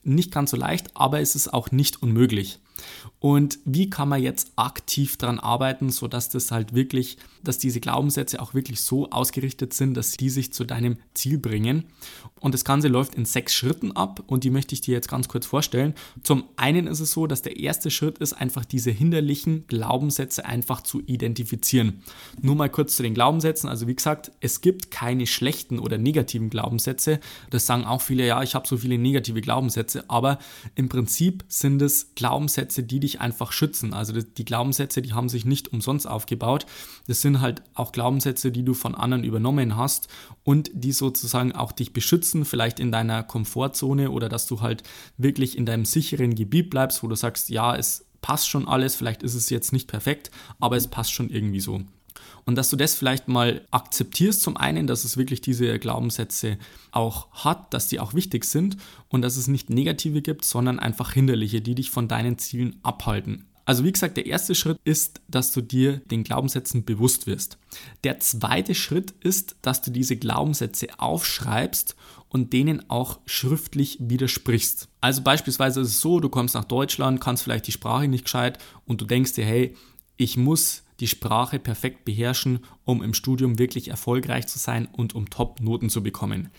nicht 0.03 0.31
ganz 0.31 0.51
so 0.51 0.57
leicht, 0.57 0.95
aber 0.95 1.19
es 1.19 1.35
ist 1.35 1.53
auch 1.53 1.69
nicht 1.69 2.01
unmöglich. 2.01 2.59
Und 3.19 3.59
wie 3.63 3.89
kann 3.89 4.09
man 4.09 4.21
jetzt 4.21 4.51
aktiv 4.57 5.17
daran 5.17 5.39
arbeiten, 5.39 5.89
sodass 5.89 6.29
das 6.29 6.51
halt 6.51 6.73
wirklich, 6.73 7.17
dass 7.43 7.57
diese 7.57 7.79
Glaubenssätze 7.79 8.41
auch 8.41 8.53
wirklich 8.53 8.81
so 8.81 9.09
ausgerichtet 9.09 9.73
sind, 9.73 9.95
dass 9.95 10.11
die 10.11 10.29
sich 10.29 10.53
zu 10.53 10.65
deinem 10.65 10.97
Ziel 11.13 11.37
bringen. 11.37 11.85
Und 12.41 12.53
das 12.53 12.65
Ganze 12.65 12.89
läuft 12.89 13.15
in 13.15 13.23
sechs 13.23 13.53
Schritten 13.53 13.93
ab 13.93 14.23
und 14.27 14.43
die 14.43 14.49
möchte 14.49 14.75
ich 14.75 14.81
dir 14.81 14.93
jetzt 14.93 15.07
ganz 15.07 15.29
kurz 15.29 15.45
vorstellen. 15.45 15.93
Zum 16.23 16.43
einen 16.57 16.87
ist 16.87 16.99
es 16.99 17.11
so, 17.11 17.25
dass 17.25 17.41
der 17.41 17.57
erste 17.57 17.89
Schritt 17.89 18.17
ist, 18.17 18.33
einfach 18.33 18.65
diese 18.65 18.91
hinderlichen 18.91 19.65
Glaubenssätze 19.67 20.45
einfach 20.45 20.81
zu 20.81 21.01
identifizieren. 21.05 22.01
Nur 22.41 22.55
mal 22.55 22.69
kurz 22.69 22.97
zu 22.97 23.03
den 23.03 23.13
Glaubenssätzen. 23.13 23.69
Also 23.69 23.87
wie 23.87 23.95
gesagt, 23.95 24.31
es 24.41 24.59
gibt 24.59 24.91
keine 24.91 25.27
schlechten 25.27 25.79
oder 25.79 25.97
negativen 25.97 26.49
Glaubenssätze. 26.49 27.21
Das 27.49 27.65
sagen 27.65 27.85
auch 27.85 28.01
viele, 28.01 28.27
ja, 28.27 28.43
ich 28.43 28.55
habe 28.55 28.67
so 28.67 28.75
viele 28.75 28.97
negative 28.97 29.39
Glaubenssätze, 29.39 30.09
aber 30.09 30.39
im 30.75 30.89
Prinzip 30.89 31.45
sind 31.47 31.81
es 31.81 32.13
Glaubenssätze, 32.15 32.62
die 32.65 32.99
dich 32.99 33.21
einfach 33.21 33.51
schützen. 33.51 33.93
Also 33.93 34.13
die 34.13 34.45
Glaubenssätze, 34.45 35.01
die 35.01 35.13
haben 35.13 35.29
sich 35.29 35.45
nicht 35.45 35.73
umsonst 35.73 36.07
aufgebaut. 36.07 36.65
Das 37.07 37.21
sind 37.21 37.41
halt 37.41 37.61
auch 37.73 37.91
Glaubenssätze, 37.91 38.51
die 38.51 38.63
du 38.63 38.73
von 38.73 38.95
anderen 38.95 39.23
übernommen 39.23 39.75
hast 39.75 40.07
und 40.43 40.71
die 40.73 40.91
sozusagen 40.91 41.51
auch 41.51 41.71
dich 41.71 41.93
beschützen, 41.93 42.45
vielleicht 42.45 42.79
in 42.79 42.91
deiner 42.91 43.23
Komfortzone 43.23 44.11
oder 44.11 44.29
dass 44.29 44.47
du 44.47 44.61
halt 44.61 44.83
wirklich 45.17 45.57
in 45.57 45.65
deinem 45.65 45.85
sicheren 45.85 46.35
Gebiet 46.35 46.69
bleibst, 46.69 47.03
wo 47.03 47.07
du 47.07 47.15
sagst, 47.15 47.49
ja, 47.49 47.75
es 47.75 48.05
passt 48.21 48.49
schon 48.49 48.67
alles, 48.67 48.95
vielleicht 48.95 49.21
ist 49.21 49.35
es 49.35 49.49
jetzt 49.49 49.73
nicht 49.73 49.87
perfekt, 49.87 50.31
aber 50.59 50.77
es 50.77 50.87
passt 50.87 51.11
schon 51.11 51.29
irgendwie 51.29 51.59
so. 51.59 51.81
Und 52.45 52.55
dass 52.55 52.69
du 52.69 52.75
das 52.75 52.95
vielleicht 52.95 53.27
mal 53.27 53.65
akzeptierst, 53.71 54.41
zum 54.41 54.57
einen, 54.57 54.87
dass 54.87 55.03
es 55.03 55.17
wirklich 55.17 55.41
diese 55.41 55.79
Glaubenssätze 55.79 56.57
auch 56.91 57.31
hat, 57.31 57.73
dass 57.73 57.87
die 57.87 57.99
auch 57.99 58.13
wichtig 58.13 58.45
sind 58.45 58.77
und 59.09 59.21
dass 59.21 59.37
es 59.37 59.47
nicht 59.47 59.69
negative 59.69 60.21
gibt, 60.21 60.45
sondern 60.45 60.79
einfach 60.79 61.13
hinderliche, 61.13 61.61
die 61.61 61.75
dich 61.75 61.89
von 61.89 62.07
deinen 62.07 62.37
Zielen 62.37 62.79
abhalten. 62.83 63.45
Also 63.65 63.85
wie 63.85 63.91
gesagt, 63.93 64.17
der 64.17 64.25
erste 64.25 64.55
Schritt 64.55 64.77
ist, 64.83 65.21
dass 65.29 65.53
du 65.53 65.61
dir 65.61 65.97
den 65.99 66.23
Glaubenssätzen 66.23 66.83
bewusst 66.83 67.27
wirst. 67.27 67.57
Der 68.03 68.19
zweite 68.19 68.75
Schritt 68.75 69.11
ist, 69.21 69.55
dass 69.61 69.81
du 69.81 69.89
diese 69.89 70.17
Glaubenssätze 70.17 70.87
aufschreibst 70.97 71.95
und 72.27 72.51
denen 72.51 72.89
auch 72.89 73.19
schriftlich 73.25 73.97
widersprichst. 74.01 74.89
Also 74.99 75.21
beispielsweise 75.21 75.81
ist 75.81 75.89
es 75.89 76.01
so, 76.01 76.19
du 76.19 76.29
kommst 76.29 76.55
nach 76.55 76.65
Deutschland, 76.65 77.21
kannst 77.21 77.43
vielleicht 77.43 77.67
die 77.67 77.71
Sprache 77.71 78.07
nicht 78.07 78.25
gescheit 78.25 78.57
und 78.85 78.99
du 78.99 79.05
denkst 79.05 79.33
dir, 79.33 79.45
hey, 79.45 79.77
ich 80.17 80.35
muss 80.35 80.83
die 81.03 81.07
Sprache 81.09 81.59
perfekt 81.59 82.05
beherrschen, 82.05 82.59
um 82.85 83.03
im 83.03 83.13
Studium 83.13 83.59
wirklich 83.59 83.89
erfolgreich 83.89 84.47
zu 84.47 84.57
sein 84.57 84.87
und 84.89 85.13
um 85.15 85.29
Top-Noten 85.29 85.89
zu 85.89 86.01
bekommen. 86.01 86.49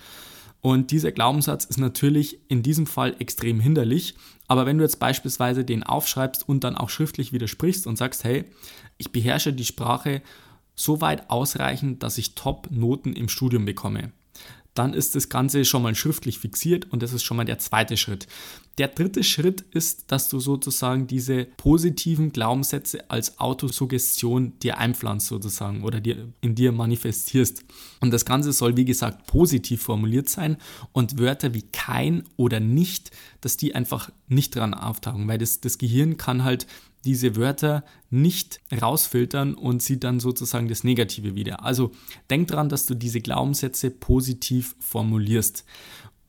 Und 0.61 0.91
dieser 0.91 1.13
Glaubenssatz 1.13 1.65
ist 1.65 1.79
natürlich 1.79 2.41
in 2.49 2.63
diesem 2.63 2.87
Fall 2.87 3.17
extrem 3.21 3.59
hinderlich. 3.59 4.17
Aber 4.47 4.67
wenn 4.67 4.77
du 4.77 4.85
jetzt 4.85 5.01
beispielsweise 5.01 5.65
den 5.65 5.83
aufschreibst 5.83 6.47
und 6.47 6.63
dann 6.63 6.77
auch 6.77 6.91
schriftlich 6.91 7.33
widersprichst 7.33 7.87
und 7.87 7.97
sagst, 7.97 8.23
hey, 8.23 8.45
ich 8.99 9.13
beherrsche 9.13 9.55
die 9.55 9.65
Sprache 9.65 10.21
so 10.75 11.01
weit 11.01 11.31
ausreichend, 11.31 12.03
dass 12.03 12.19
ich 12.19 12.35
Top-Noten 12.35 13.15
im 13.15 13.31
Studium 13.31 13.65
bekomme, 13.65 14.13
dann 14.75 14.93
ist 14.93 15.15
das 15.15 15.29
Ganze 15.29 15.65
schon 15.65 15.83
mal 15.83 15.95
schriftlich 15.95 16.39
fixiert 16.39 16.93
und 16.93 17.03
das 17.03 17.13
ist 17.13 17.23
schon 17.23 17.37
mal 17.37 17.45
der 17.45 17.59
zweite 17.59 17.97
Schritt. 17.97 18.27
Der 18.79 18.89
dritte 18.89 19.23
Schritt 19.23 19.61
ist, 19.71 20.11
dass 20.11 20.29
du 20.29 20.41
sozusagen 20.41 21.07
diese 21.07 21.45
positiven 21.57 22.33
Glaubenssätze 22.33 23.09
als 23.09 23.39
Autosuggestion 23.39 24.59
dir 24.59 24.79
einpflanzt 24.79 25.29
sozusagen 25.29 25.85
oder 25.85 26.01
dir, 26.01 26.29
in 26.41 26.57
dir 26.57 26.73
manifestierst. 26.73 27.65
Und 28.01 28.11
das 28.11 28.25
Ganze 28.25 28.53
soll 28.53 28.77
wie 28.77 28.85
gesagt 28.85 29.29
positiv 29.29 29.83
formuliert 29.83 30.29
sein 30.29 30.57
und 30.93 31.21
Wörter 31.21 31.55
wie 31.55 31.63
kein 31.63 32.25
oder 32.37 32.59
nicht, 32.59 33.13
dass 33.41 33.57
die 33.57 33.77
einfach 33.77 34.11
nicht 34.27 34.57
dran 34.57 34.75
auftauchen, 34.75 35.29
weil 35.29 35.39
das, 35.39 35.61
das 35.61 35.79
Gehirn 35.79 36.17
kann 36.17 36.43
halt 36.43 36.67
diese 37.05 37.37
Wörter 37.37 37.85
nicht 38.11 38.61
rausfiltern 38.73 39.55
und 39.55 39.83
sieht 39.83 40.05
dann 40.05 40.21
sozusagen 40.21 40.69
das 40.69 40.85
Negative 40.85 41.35
wieder. 41.35 41.65
Also 41.65 41.93
denk 42.31 42.49
dran, 42.49 42.69
dass 42.69 42.87
du 42.87 42.95
diese 42.95 43.21
Glaubenssätze 43.21 43.91
positiv 43.91 44.75
formulierst. 44.81 45.65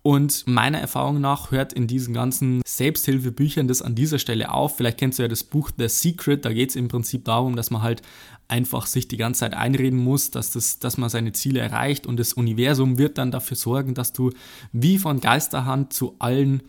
Und 0.06 0.46
meiner 0.46 0.78
Erfahrung 0.80 1.20
nach 1.20 1.50
hört 1.50 1.74
in 1.74 1.88
diesen 1.88 2.14
ganzen 2.14 2.62
Selbsthilfebüchern 2.64 3.68
das 3.68 3.82
an 3.82 3.96
dieser 3.96 4.20
Stelle 4.20 4.54
auf. 4.54 4.78
Vielleicht 4.78 5.00
kennst 5.00 5.18
du 5.18 5.24
ja 5.24 5.28
das 5.28 5.44
Buch 5.44 5.72
The 5.80 5.88
Secret, 5.88 6.46
da 6.46 6.54
geht 6.54 6.70
es 6.70 6.76
im 6.76 6.90
Prinzip 6.90 7.26
darum, 7.26 7.56
dass 7.56 7.72
man 7.72 7.82
halt 7.82 8.04
einfach 8.48 8.86
sich 8.86 9.08
die 9.08 9.18
ganze 9.18 9.40
Zeit 9.40 9.56
einreden 9.56 9.98
muss, 9.98 10.30
dass, 10.30 10.52
das, 10.52 10.78
dass 10.78 11.00
man 11.00 11.10
seine 11.10 11.32
Ziele 11.32 11.60
erreicht 11.60 12.06
und 12.06 12.20
das 12.20 12.34
Universum 12.34 13.00
wird 13.00 13.18
dann 13.18 13.32
dafür 13.32 13.58
sorgen, 13.58 13.96
dass 13.96 14.14
du 14.14 14.30
wie 14.72 15.00
von 15.00 15.22
Geisterhand 15.22 15.92
zu 15.92 16.16
allen 16.20 16.62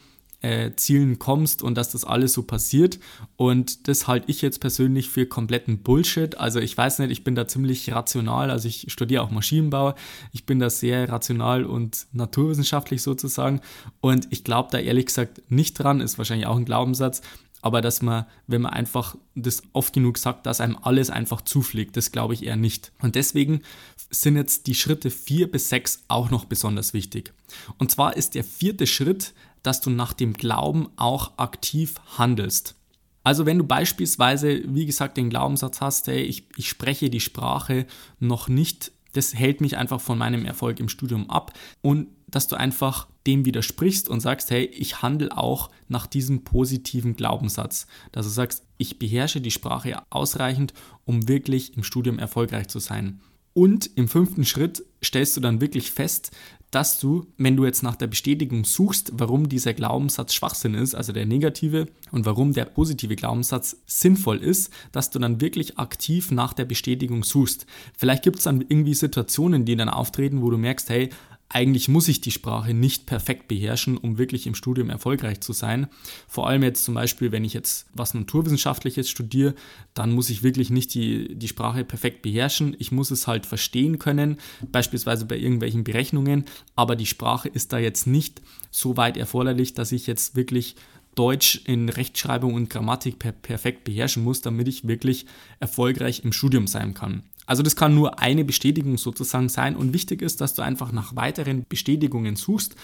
äh, 0.43 0.73
Zielen 0.77 1.19
kommst 1.19 1.63
und 1.63 1.77
dass 1.77 1.93
das 1.93 2.05
alles 2.05 2.33
so 2.33 2.43
passiert. 2.43 2.99
Und 3.37 3.89
das 3.89 4.07
halte 4.07 4.31
ich 4.31 4.43
jetzt 4.43 4.61
persönlich 4.61 5.09
für 5.09 5.27
kompletten 5.27 5.79
Bullshit. 5.79 6.39
Also 6.39 6.61
ich 6.61 6.77
weiß 6.77 6.99
nicht, 7.01 7.11
ich 7.11 7.25
bin 7.25 7.35
da 7.35 7.49
ziemlich 7.49 7.93
rational. 7.93 8.51
Also 8.51 8.69
ich 8.69 8.87
studiere 8.89 9.23
auch 9.23 9.31
Maschinenbau. 9.31 9.95
Ich 10.33 10.47
bin 10.47 10.59
da 10.59 10.71
sehr 10.71 11.09
rational 11.09 11.65
und 11.65 12.07
naturwissenschaftlich 12.13 13.03
sozusagen. 13.03 13.61
Und 14.01 14.29
ich 14.31 14.45
glaube 14.45 14.69
da 14.73 14.79
ehrlich 14.79 15.07
gesagt 15.07 15.43
nicht 15.49 15.75
dran, 15.75 16.01
ist 16.01 16.19
wahrscheinlich 16.19 16.47
auch 16.47 16.57
ein 16.57 16.65
Glaubenssatz. 16.65 17.23
Aber 17.63 17.81
dass 17.81 18.01
man, 18.03 18.27
wenn 18.47 18.63
man 18.63 18.73
einfach 18.73 19.17
das 19.35 19.63
oft 19.73 19.93
genug 19.93 20.19
sagt, 20.19 20.47
dass 20.47 20.61
einem 20.61 20.79
alles 20.83 21.11
einfach 21.11 21.41
zufliegt, 21.41 21.97
das 21.97 22.13
glaube 22.13 22.35
ich 22.35 22.45
eher 22.45 22.55
nicht. 22.55 22.93
Und 23.01 23.17
deswegen 23.17 23.63
sind 24.11 24.37
jetzt 24.37 24.69
die 24.69 24.75
Schritte 24.75 25.11
4 25.11 25.51
bis 25.51 25.71
6 25.71 26.05
auch 26.07 26.31
noch 26.31 26.45
besonders 26.45 26.93
wichtig. 26.93 27.33
Und 27.79 27.91
zwar 27.91 28.17
ist 28.17 28.37
der 28.37 28.45
vierte 28.45 28.87
Schritt, 28.87 29.33
dass 29.67 29.81
du 29.81 29.91
nach 29.91 30.13
dem 30.13 30.33
Glauben 30.33 30.89
auch 30.97 31.39
aktiv 31.39 31.97
handelst. 32.17 32.77
Also 33.25 33.47
wenn 33.47 33.59
du 33.59 33.65
beispielsweise, 33.65 34.63
wie 34.69 34.87
gesagt, 34.87 35.17
den 35.17 35.31
Glaubenssatz 35.31 35.81
hast, 35.81 36.07
hey, 36.07 36.23
ich, 36.23 36.47
ich 36.57 36.69
spreche 36.69 37.11
die 37.11 37.21
Sprache 37.21 37.87
noch 38.21 38.49
nicht, 38.49 38.93
das 39.13 39.35
hält 39.35 39.61
mich 39.61 39.77
einfach 39.77 40.01
von 40.01 40.19
meinem 40.19 40.45
Erfolg 40.45 40.79
im 40.79 40.89
Studium 40.89 41.29
ab 41.31 41.53
und 41.83 42.07
dass 42.29 42.47
du 42.47 42.55
einfach 42.55 43.09
dem 43.27 43.45
widersprichst 43.45 44.09
und 44.09 44.21
sagst, 44.21 44.51
hey, 44.51 44.67
ich 44.67 45.03
handle 45.03 45.37
auch 45.37 45.71
nach 45.89 46.07
diesem 46.07 46.45
positiven 46.45 47.17
Glaubenssatz. 47.17 47.89
Dass 48.13 48.27
du 48.27 48.33
sagst, 48.33 48.63
ich 48.79 49.01
beherrsche 49.01 49.41
die 49.41 49.51
Sprache 49.51 50.01
ausreichend, 50.11 50.75
um 51.05 51.27
wirklich 51.27 51.77
im 51.77 51.83
Studium 51.83 52.21
erfolgreich 52.21 52.69
zu 52.69 52.79
sein. 52.79 53.21
Und 53.53 53.91
im 53.97 54.07
fünften 54.07 54.45
Schritt 54.45 54.85
stellst 55.03 55.37
du 55.37 55.41
dann 55.41 55.61
wirklich 55.61 55.91
fest, 55.91 56.31
dass 56.77 56.99
du, 56.99 57.27
wenn 57.39 57.57
du 57.57 57.65
jetzt 57.65 57.83
nach 57.83 57.97
der 57.97 58.07
Bestätigung 58.07 58.67
suchst, 58.67 59.13
warum 59.15 59.49
dieser 59.49 59.73
Glaubenssatz 59.73 60.35
Schwachsinn 60.35 60.75
ist, 60.75 60.95
also 60.95 61.11
der 61.11 61.25
negative, 61.25 61.87
und 62.13 62.27
warum 62.27 62.53
der 62.53 62.67
positive 62.67 63.17
Glaubenssatz 63.17 63.79
sinnvoll 63.87 64.37
ist, 64.37 64.71
dass 64.93 65.09
du 65.09 65.19
dann 65.19 65.41
wirklich 65.41 65.79
aktiv 65.79 66.31
nach 66.31 66.53
der 66.53 66.67
Bestätigung 66.67 67.25
suchst. 67.25 67.65
Vielleicht 67.97 68.25
gibt 68.25 68.37
es 68.37 68.45
dann 68.45 68.61
irgendwie 68.61 68.93
Situationen, 68.93 69.65
die 69.65 69.75
dann 69.75 69.89
auftreten, 69.89 70.43
wo 70.43 70.51
du 70.51 70.59
merkst, 70.59 70.91
hey, 70.91 71.09
eigentlich 71.49 71.89
muss 71.89 72.09
ich 72.09 72.21
die 72.21 72.33
Sprache 72.33 72.75
nicht 72.75 73.07
perfekt 73.07 73.47
beherrschen, 73.47 73.97
um 73.97 74.19
wirklich 74.19 74.47
im 74.47 74.55
Studium 74.55 74.91
erfolgreich 74.91 75.41
zu 75.41 75.53
sein. 75.53 75.87
Vor 76.27 76.49
allem 76.49 76.63
jetzt 76.65 76.85
zum 76.85 76.95
Beispiel, 76.95 77.31
wenn 77.31 77.45
ich 77.45 77.55
jetzt 77.55 77.87
was 77.95 78.15
Naturwissenschaftliches 78.15 79.09
studiere, 79.09 79.55
dann 79.95 80.13
muss 80.13 80.29
ich 80.29 80.43
wirklich 80.43 80.71
nicht 80.71 80.93
die, 80.95 81.35
die 81.37 81.49
Sprache 81.49 81.85
perfekt 81.85 82.23
beherrschen. 82.23 82.75
Ich 82.79 82.91
muss 82.91 83.13
es 83.13 83.27
halt 83.29 83.47
verstehen 83.47 83.99
können, 83.99 84.39
beispielsweise 84.73 85.25
bei 85.25 85.37
irgendwelchen 85.37 85.85
Berechnungen, 85.85 86.47
aber 86.75 86.97
die 86.97 87.07
Sprache 87.07 87.49
ist 87.49 87.73
da 87.73 87.79
jetzt 87.79 88.07
nicht 88.07 88.43
so 88.71 88.97
weit 88.97 89.17
erforderlich, 89.17 89.73
dass 89.73 89.93
ich 89.93 90.07
jetzt 90.09 90.35
wirklich 90.35 90.75
Deutsch 91.15 91.63
in 91.65 91.89
Rechtschreibung 91.89 92.55
und 92.55 92.69
Grammatik 92.69 93.19
per 93.19 93.33
perfekt 93.33 93.85
beherrschen 93.85 94.23
muss, 94.23 94.43
damit 94.43 94.69
ich 94.69 94.87
wirklich 94.87 95.27
erfolgreich 95.61 96.25
im 96.25 96.33
Studium 96.33 96.67
sein 96.67 96.93
kann. 96.93 97.23
Also 97.47 97.63
das 97.63 97.77
kann 97.77 97.95
nur 97.95 98.19
eine 98.19 98.45
Bestätigung 98.45 98.99
sozusagen 98.99 99.49
sein 99.49 99.77
und 99.77 99.93
wichtig 99.93 100.21
ist, 100.21 100.41
dass 100.41 100.55
du 100.55 100.63
einfach 100.63 100.93
nach 100.93 101.15
weiteren 101.17 101.65
Bestätigungen 101.69 102.37
suchst, 102.37 102.75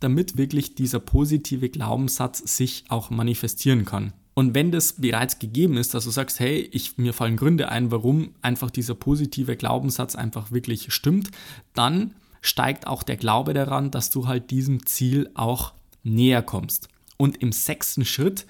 damit 0.00 0.36
wirklich 0.36 0.74
dieser 0.74 0.98
positive 0.98 1.68
Glaubenssatz 1.68 2.38
sich 2.38 2.84
auch 2.88 3.10
manifestieren 3.10 3.84
kann. 3.84 4.12
Und 4.34 4.54
wenn 4.54 4.72
das 4.72 4.94
bereits 4.94 5.38
gegeben 5.38 5.76
ist, 5.76 5.92
dass 5.94 6.04
du 6.04 6.10
sagst, 6.10 6.40
hey, 6.40 6.68
ich, 6.72 6.96
mir 6.98 7.12
fallen 7.12 7.36
Gründe 7.36 7.68
ein, 7.68 7.90
warum 7.90 8.30
einfach 8.42 8.70
dieser 8.70 8.94
positive 8.94 9.56
Glaubenssatz 9.56 10.14
einfach 10.14 10.50
wirklich 10.50 10.92
stimmt, 10.92 11.30
dann 11.74 12.14
steigt 12.40 12.86
auch 12.86 13.02
der 13.02 13.16
Glaube 13.16 13.52
daran, 13.52 13.90
dass 13.90 14.10
du 14.10 14.26
halt 14.26 14.50
diesem 14.50 14.86
Ziel 14.86 15.30
auch 15.34 15.74
näher 16.02 16.42
kommst. 16.42 16.88
Und 17.16 17.36
im 17.42 17.52
sechsten 17.52 18.04
Schritt 18.04 18.46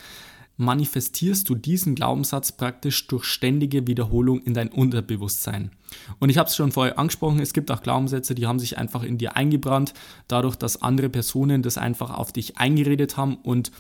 manifestierst 0.61 1.49
du 1.49 1.55
diesen 1.55 1.95
Glaubenssatz 1.95 2.53
praktisch 2.53 3.07
durch 3.07 3.25
ständige 3.25 3.87
Wiederholung 3.87 4.43
in 4.43 4.53
dein 4.53 4.69
Unterbewusstsein. 4.69 5.71
Und 6.19 6.29
ich 6.29 6.37
habe 6.37 6.49
es 6.49 6.55
schon 6.55 6.71
vorher 6.71 6.99
angesprochen, 6.99 7.41
es 7.41 7.55
gibt 7.55 7.71
auch 7.71 7.83
Glaubenssätze, 7.83 8.35
die 8.35 8.47
haben 8.47 8.59
sich 8.59 8.77
einfach 8.77 9.03
in 9.03 9.17
dir 9.17 9.37
eingebrannt, 9.37 9.95
dadurch, 10.29 10.57
dass 10.57 10.83
andere 10.83 11.09
Personen 11.09 11.63
das 11.63 11.79
einfach 11.79 12.11
auf 12.11 12.33
dich 12.33 12.59
eingeredet 12.59 13.17
haben 13.17 13.37
und 13.37 13.73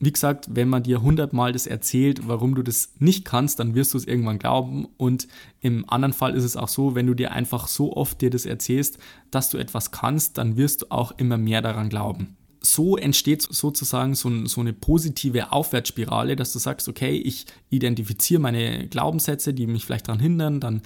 wie 0.00 0.10
gesagt, 0.10 0.48
wenn 0.50 0.68
man 0.68 0.82
dir 0.82 1.00
hundertmal 1.00 1.52
das 1.52 1.68
erzählt, 1.68 2.26
warum 2.26 2.56
du 2.56 2.64
das 2.64 2.94
nicht 2.98 3.24
kannst, 3.24 3.60
dann 3.60 3.76
wirst 3.76 3.94
du 3.94 3.98
es 3.98 4.04
irgendwann 4.04 4.40
glauben. 4.40 4.88
Und 4.96 5.28
im 5.60 5.88
anderen 5.88 6.12
Fall 6.12 6.34
ist 6.34 6.42
es 6.42 6.56
auch 6.56 6.66
so, 6.66 6.96
wenn 6.96 7.06
du 7.06 7.14
dir 7.14 7.30
einfach 7.30 7.68
so 7.68 7.96
oft 7.96 8.20
dir 8.20 8.28
das 8.28 8.44
erzählst, 8.44 8.98
dass 9.30 9.48
du 9.48 9.58
etwas 9.58 9.92
kannst, 9.92 10.38
dann 10.38 10.56
wirst 10.56 10.82
du 10.82 10.86
auch 10.90 11.12
immer 11.18 11.38
mehr 11.38 11.62
daran 11.62 11.88
glauben 11.88 12.36
so 12.62 12.96
entsteht 12.96 13.42
sozusagen 13.42 14.14
so, 14.14 14.46
so, 14.46 14.60
eine 14.60 14.72
positive 14.72 15.52
Aufwärtsspirale, 15.52 16.36
dass 16.36 16.52
du 16.52 16.58
sagst, 16.58 16.88
okay, 16.88 17.16
ich 17.16 17.46
identifiziere 17.70 18.40
meine 18.40 18.86
Glaubenssätze, 18.88 19.52
die 19.52 19.66
mich 19.66 19.84
vielleicht 19.84 20.08
daran 20.08 20.20
hindern, 20.20 20.60
dann, 20.60 20.82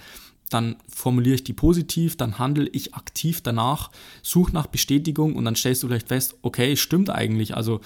dann 0.49 0.77
formuliere 0.89 1.35
ich 1.35 1.43
die 1.43 1.53
positiv, 1.53 2.17
dann 2.17 2.39
handle 2.39 2.67
ich 2.71 2.95
aktiv 2.95 3.41
danach, 3.41 3.91
suche 4.23 4.53
nach 4.53 4.67
Bestätigung 4.67 5.35
und 5.35 5.45
dann 5.45 5.55
stellst 5.55 5.83
du 5.83 5.87
vielleicht 5.87 6.07
fest, 6.07 6.35
okay, 6.41 6.75
stimmt 6.75 7.09
eigentlich, 7.09 7.55
also 7.55 7.81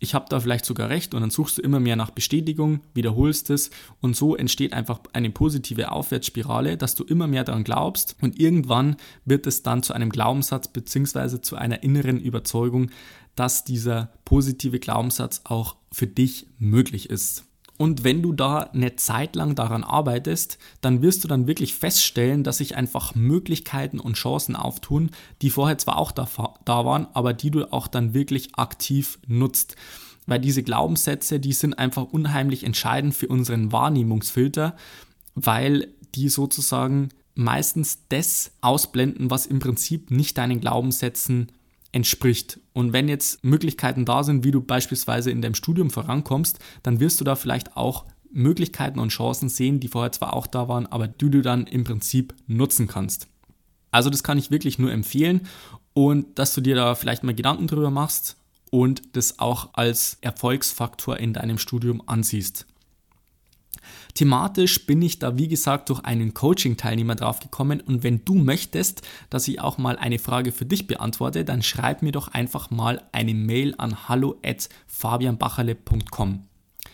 ich 0.00 0.14
habe 0.14 0.26
da 0.28 0.40
vielleicht 0.40 0.64
sogar 0.64 0.88
recht 0.90 1.14
und 1.14 1.20
dann 1.20 1.30
suchst 1.30 1.58
du 1.58 1.62
immer 1.62 1.80
mehr 1.80 1.96
nach 1.96 2.10
Bestätigung, 2.10 2.80
wiederholst 2.94 3.50
es 3.50 3.70
und 4.00 4.16
so 4.16 4.36
entsteht 4.36 4.72
einfach 4.72 5.00
eine 5.12 5.30
positive 5.30 5.92
Aufwärtsspirale, 5.92 6.76
dass 6.76 6.94
du 6.94 7.04
immer 7.04 7.26
mehr 7.26 7.44
daran 7.44 7.64
glaubst 7.64 8.16
und 8.20 8.38
irgendwann 8.38 8.96
wird 9.24 9.46
es 9.46 9.62
dann 9.62 9.82
zu 9.82 9.92
einem 9.92 10.10
Glaubenssatz 10.10 10.68
bzw. 10.68 11.40
zu 11.40 11.56
einer 11.56 11.82
inneren 11.82 12.20
Überzeugung, 12.20 12.90
dass 13.34 13.64
dieser 13.64 14.12
positive 14.24 14.78
Glaubenssatz 14.78 15.42
auch 15.44 15.76
für 15.90 16.06
dich 16.06 16.46
möglich 16.58 17.10
ist. 17.10 17.44
Und 17.76 18.04
wenn 18.04 18.22
du 18.22 18.32
da 18.32 18.60
eine 18.60 18.94
Zeit 18.96 19.34
lang 19.34 19.56
daran 19.56 19.82
arbeitest, 19.82 20.58
dann 20.80 21.02
wirst 21.02 21.24
du 21.24 21.28
dann 21.28 21.48
wirklich 21.48 21.74
feststellen, 21.74 22.44
dass 22.44 22.58
sich 22.58 22.76
einfach 22.76 23.14
Möglichkeiten 23.16 23.98
und 23.98 24.14
Chancen 24.14 24.54
auftun, 24.54 25.10
die 25.42 25.50
vorher 25.50 25.78
zwar 25.78 25.98
auch 25.98 26.12
da, 26.12 26.28
da 26.64 26.84
waren, 26.84 27.08
aber 27.14 27.32
die 27.32 27.50
du 27.50 27.72
auch 27.72 27.88
dann 27.88 28.14
wirklich 28.14 28.56
aktiv 28.56 29.18
nutzt. 29.26 29.74
Weil 30.26 30.38
diese 30.40 30.62
Glaubenssätze, 30.62 31.40
die 31.40 31.52
sind 31.52 31.78
einfach 31.78 32.04
unheimlich 32.04 32.62
entscheidend 32.64 33.14
für 33.14 33.26
unseren 33.26 33.72
Wahrnehmungsfilter, 33.72 34.76
weil 35.34 35.88
die 36.14 36.28
sozusagen 36.28 37.08
meistens 37.34 37.98
das 38.08 38.52
ausblenden, 38.60 39.30
was 39.30 39.46
im 39.46 39.58
Prinzip 39.58 40.12
nicht 40.12 40.38
deinen 40.38 40.60
Glaubenssätzen 40.60 41.50
entspricht. 41.94 42.60
Und 42.72 42.92
wenn 42.92 43.08
jetzt 43.08 43.44
Möglichkeiten 43.44 44.04
da 44.04 44.24
sind, 44.24 44.44
wie 44.44 44.50
du 44.50 44.60
beispielsweise 44.60 45.30
in 45.30 45.40
deinem 45.40 45.54
Studium 45.54 45.90
vorankommst, 45.90 46.58
dann 46.82 46.98
wirst 47.00 47.20
du 47.20 47.24
da 47.24 47.36
vielleicht 47.36 47.76
auch 47.76 48.04
Möglichkeiten 48.32 48.98
und 48.98 49.10
Chancen 49.10 49.48
sehen, 49.48 49.78
die 49.78 49.88
vorher 49.88 50.10
zwar 50.10 50.34
auch 50.34 50.48
da 50.48 50.68
waren, 50.68 50.86
aber 50.86 51.06
die 51.06 51.30
du 51.30 51.40
dann 51.40 51.66
im 51.68 51.84
Prinzip 51.84 52.34
nutzen 52.48 52.88
kannst. 52.88 53.28
Also 53.92 54.10
das 54.10 54.24
kann 54.24 54.38
ich 54.38 54.50
wirklich 54.50 54.78
nur 54.80 54.90
empfehlen 54.90 55.42
und 55.92 56.36
dass 56.38 56.52
du 56.52 56.60
dir 56.60 56.74
da 56.74 56.96
vielleicht 56.96 57.22
mal 57.22 57.34
Gedanken 57.34 57.68
drüber 57.68 57.90
machst 57.90 58.36
und 58.72 59.02
das 59.16 59.38
auch 59.38 59.70
als 59.74 60.18
Erfolgsfaktor 60.20 61.18
in 61.18 61.32
deinem 61.32 61.58
Studium 61.58 62.02
ansiehst. 62.06 62.66
Thematisch 64.14 64.86
bin 64.86 65.02
ich 65.02 65.18
da, 65.18 65.36
wie 65.38 65.48
gesagt, 65.48 65.90
durch 65.90 66.00
einen 66.00 66.32
Coaching-Teilnehmer 66.34 67.14
drauf 67.14 67.40
gekommen 67.40 67.80
und 67.80 68.02
wenn 68.02 68.24
du 68.24 68.34
möchtest, 68.34 69.02
dass 69.30 69.48
ich 69.48 69.60
auch 69.60 69.78
mal 69.78 69.96
eine 69.96 70.18
Frage 70.18 70.52
für 70.52 70.66
dich 70.66 70.86
beantworte, 70.86 71.44
dann 71.44 71.62
schreib 71.62 72.02
mir 72.02 72.12
doch 72.12 72.28
einfach 72.28 72.70
mal 72.70 73.02
eine 73.12 73.34
Mail 73.34 73.74
an 73.78 74.08
hallo@fabianbacherle.com. 74.08 76.44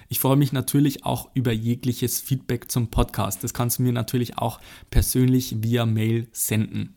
Ich 0.08 0.20
freue 0.20 0.36
mich 0.36 0.52
natürlich 0.52 1.04
auch 1.04 1.30
über 1.34 1.52
jegliches 1.52 2.20
Feedback 2.20 2.70
zum 2.70 2.88
Podcast. 2.88 3.42
Das 3.44 3.54
kannst 3.54 3.78
du 3.78 3.82
mir 3.82 3.92
natürlich 3.92 4.38
auch 4.38 4.60
persönlich 4.90 5.62
via 5.62 5.86
Mail 5.86 6.28
senden. 6.32 6.94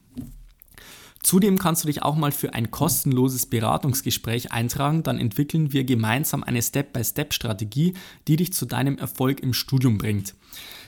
Zudem 1.23 1.57
kannst 1.57 1.83
du 1.83 1.87
dich 1.87 2.03
auch 2.03 2.15
mal 2.15 2.33
für 2.33 2.53
ein 2.53 2.69
kostenloses 2.69 3.45
Beratungsgespräch 3.45 4.51
eintragen, 4.51 5.03
dann 5.03 5.17
entwickeln 5.17 5.71
wir 5.71 5.85
gemeinsam 5.85 6.43
eine 6.43 6.61
Step-by-Step-Strategie, 6.61 7.93
die 8.27 8.35
dich 8.35 8.53
zu 8.53 8.65
deinem 8.65 8.97
Erfolg 8.97 9.39
im 9.39 9.53
Studium 9.53 9.97
bringt. 9.97 10.35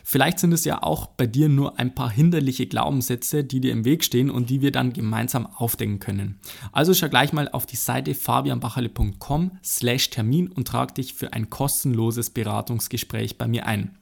Vielleicht 0.04 0.38
sind 0.38 0.52
es 0.52 0.66
ja 0.66 0.84
auch 0.84 1.08
bei 1.08 1.26
dir 1.26 1.50
nur 1.50 1.80
ein 1.80 1.96
paar 1.96 2.12
hinderliche 2.12 2.68
Glaubenssätze, 2.68 3.44
die 3.44 3.60
dir 3.60 3.72
im 3.72 3.86
Weg 3.86 4.04
stehen 4.04 4.30
und 4.30 4.52
die 4.52 4.62
wir 4.62 4.72
dann 4.72 4.94
gemeinsam 4.94 5.48
aufdecken 5.48 5.98
können. 5.98 6.40
Also 6.72 6.94
schau 6.94 7.10
gleich 7.10 7.34
mal 7.34 7.50
auf 7.50 7.66
die 7.66 7.76
Seite 7.76 8.14
fabianbacherle.com 8.14 9.58
slash 9.64 10.12
Termin 10.12 10.50
und 10.50 10.68
trag 10.68 10.94
dich 10.94 11.16
für 11.16 11.34
ein 11.34 11.50
kostenloses 11.50 12.30
Beratungsgespräch 12.30 13.40
bei 13.40 13.48
mir 13.48 13.66
ein. 13.66 13.98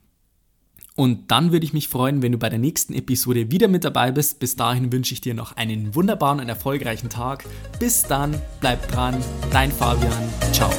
Und 0.96 1.32
dann 1.32 1.52
würde 1.52 1.66
ich 1.66 1.74
mich 1.74 1.88
freuen, 1.88 2.22
wenn 2.22 2.32
du 2.32 2.38
bei 2.38 2.50
der 2.50 2.60
nächsten 2.60 2.94
Episode 2.94 3.50
wieder 3.52 3.68
mit 3.68 3.84
dabei 3.84 4.12
bist. 4.12 4.40
Bis 4.40 4.56
dahin 4.56 4.92
wünsche 4.92 5.14
ich 5.14 5.22
dir 5.22 5.34
noch 5.34 5.56
einen 5.58 5.96
wunderbaren 5.96 6.40
und 6.40 6.50
erfolgreichen 6.50 7.10
Tag. 7.10 7.46
Bis 7.80 8.04
dann, 8.04 8.40
bleib 8.60 8.88
dran, 8.92 9.16
dein 9.52 9.72
Fabian. 9.72 10.12
Ciao. 10.52 10.72